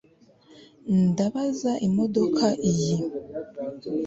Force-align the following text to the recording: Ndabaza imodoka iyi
Ndabaza 1.07 1.71
imodoka 1.87 2.45
iyi 2.69 2.93